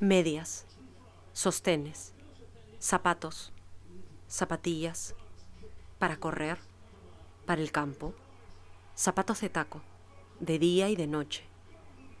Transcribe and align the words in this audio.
medias, 0.00 0.64
sostenes, 1.32 2.14
zapatos, 2.78 3.52
zapatillas, 4.28 5.16
para 5.98 6.18
correr, 6.18 6.58
para 7.46 7.60
el 7.60 7.72
campo, 7.72 8.14
zapatos 8.94 9.40
de 9.40 9.48
taco, 9.48 9.82
de 10.38 10.60
día 10.60 10.88
y 10.88 10.94
de 10.94 11.08
noche, 11.08 11.42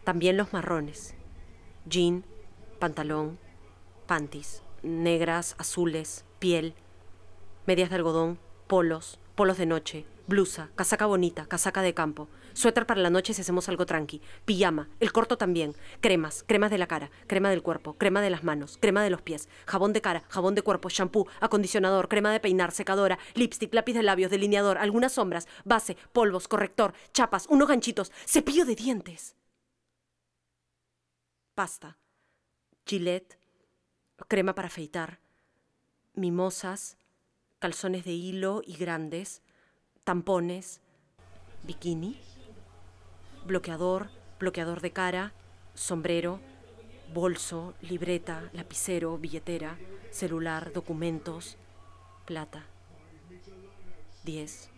también 0.02 0.36
los 0.36 0.52
marrones, 0.52 1.14
jean, 1.86 2.24
pantalón, 2.80 3.38
panties, 4.06 4.62
negras, 4.82 5.54
azules, 5.58 6.24
piel, 6.40 6.74
medias 7.64 7.90
de 7.90 7.96
algodón, 7.96 8.40
polos, 8.66 9.20
polos 9.38 9.56
de 9.56 9.66
noche, 9.66 10.04
blusa, 10.26 10.68
casaca 10.74 11.06
bonita, 11.06 11.46
casaca 11.46 11.80
de 11.80 11.94
campo, 11.94 12.28
suéter 12.54 12.86
para 12.86 13.00
la 13.00 13.08
noche 13.08 13.32
si 13.34 13.42
hacemos 13.42 13.68
algo 13.68 13.86
tranqui, 13.86 14.20
pijama, 14.44 14.88
el 14.98 15.12
corto 15.12 15.38
también, 15.38 15.76
cremas, 16.00 16.42
cremas 16.42 16.72
de 16.72 16.78
la 16.78 16.88
cara, 16.88 17.12
crema 17.28 17.48
del 17.48 17.62
cuerpo, 17.62 17.94
crema 17.94 18.20
de 18.20 18.30
las 18.30 18.42
manos, 18.42 18.78
crema 18.80 19.00
de 19.00 19.10
los 19.10 19.22
pies, 19.22 19.48
jabón 19.64 19.92
de 19.92 20.00
cara, 20.00 20.24
jabón 20.28 20.56
de 20.56 20.62
cuerpo, 20.62 20.88
shampoo, 20.88 21.28
acondicionador, 21.38 22.08
crema 22.08 22.32
de 22.32 22.40
peinar, 22.40 22.72
secadora, 22.72 23.20
lipstick, 23.34 23.72
lápiz 23.72 23.92
de 23.92 24.02
labios, 24.02 24.32
delineador, 24.32 24.76
algunas 24.76 25.12
sombras, 25.12 25.46
base, 25.64 25.96
polvos, 26.12 26.48
corrector, 26.48 26.94
chapas, 27.12 27.46
unos 27.48 27.68
ganchitos, 27.68 28.10
cepillo 28.26 28.64
de 28.64 28.74
dientes. 28.74 29.36
Pasta, 31.54 31.96
Gillette, 32.84 33.38
crema 34.26 34.56
para 34.56 34.66
afeitar, 34.66 35.20
mimosas, 36.14 36.98
calzones 37.58 38.04
de 38.04 38.12
hilo 38.12 38.62
y 38.64 38.76
grandes, 38.76 39.42
tampones, 40.04 40.80
bikini, 41.64 42.20
bloqueador, 43.46 44.10
bloqueador 44.38 44.80
de 44.80 44.92
cara, 44.92 45.32
sombrero, 45.74 46.40
bolso, 47.12 47.74
libreta, 47.80 48.50
lapicero, 48.52 49.16
billetera, 49.18 49.78
celular, 50.10 50.72
documentos, 50.72 51.56
plata. 52.26 52.66
10, 54.24 54.70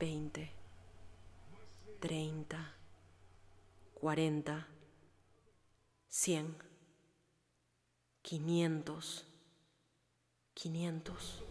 20, 0.00 0.50
30, 2.00 2.74
40, 3.94 4.66
100, 6.08 6.56
500, 8.22 9.27
500. 10.60 11.44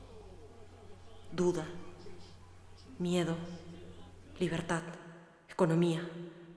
Duda, 1.31 1.66
miedo, 3.00 3.38
libertad, 4.38 4.81
economía, 5.50 6.02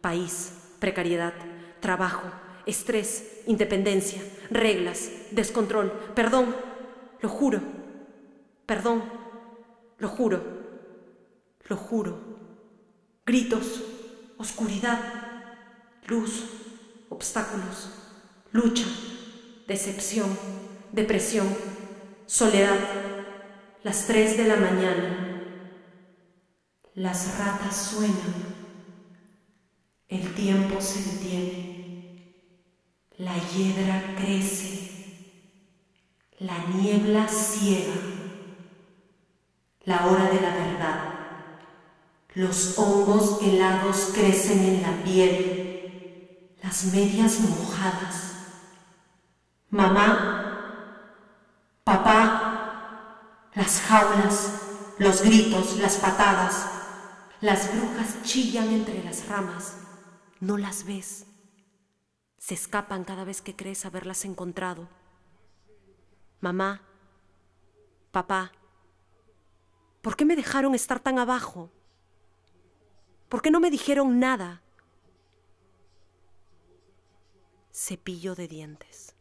país, 0.01 0.75
precariedad, 0.81 1.33
trabajo, 1.78 2.25
estrés, 2.67 3.43
independencia, 3.47 4.21
reglas, 4.51 5.11
descontrol, 5.31 5.93
perdón, 6.17 6.56
lo 7.21 7.28
juro, 7.28 7.61
perdón, 8.67 9.05
lo 9.98 10.09
juro, 10.09 10.43
lo 11.69 11.77
juro, 11.77 12.19
gritos, 13.25 13.81
oscuridad, 14.39 14.98
luz, 16.09 16.47
obstáculos, 17.11 17.91
lucha, 18.51 18.87
decepción, 19.69 20.37
depresión, 20.91 21.47
soledad, 22.31 22.78
las 23.83 24.06
tres 24.06 24.36
de 24.36 24.45
la 24.45 24.55
mañana. 24.55 25.42
Las 26.95 27.37
ratas 27.39 27.91
suenan, 27.91 28.55
el 30.09 30.33
tiempo 30.34 30.81
se 30.81 31.11
detiene, 31.11 32.34
la 33.17 33.34
hiedra 33.34 34.14
crece, 34.17 34.91
la 36.39 36.56
niebla 36.72 37.27
ciega, 37.27 37.95
la 39.82 40.06
hora 40.06 40.31
de 40.31 40.41
la 40.41 40.55
verdad. 40.55 41.15
Los 42.34 42.78
hongos 42.78 43.43
helados 43.43 44.12
crecen 44.15 44.60
en 44.60 44.82
la 44.82 45.03
piel, 45.03 46.56
las 46.62 46.84
medias 46.94 47.41
mojadas. 47.41 48.34
Mamá, 49.69 50.41
papá, 51.91 53.50
las 53.60 53.82
jaulas, 53.82 54.62
los 54.98 55.21
gritos, 55.21 55.76
las 55.76 55.98
patadas. 55.98 56.66
Las 57.43 57.75
brujas 57.75 58.22
chillan 58.22 58.71
entre 58.71 59.04
las 59.04 59.28
ramas. 59.28 59.76
No 60.41 60.56
las 60.56 60.84
ves. 60.84 61.26
Se 62.38 62.54
escapan 62.54 63.04
cada 63.04 63.25
vez 63.25 63.43
que 63.43 63.54
crees 63.54 63.84
haberlas 63.84 64.25
encontrado. 64.25 64.88
Mamá, 66.41 66.81
papá, 68.12 68.50
¿por 70.00 70.16
qué 70.16 70.25
me 70.25 70.37
dejaron 70.37 70.75
estar 70.75 70.99
tan 70.99 71.19
abajo? 71.19 71.70
¿Por 73.28 73.43
qué 73.43 73.50
no 73.50 73.60
me 73.60 73.70
dijeron 73.70 74.19
nada? 74.19 74.62
Cepillo 77.75 78.34
de 78.34 78.49
dientes. 78.49 79.15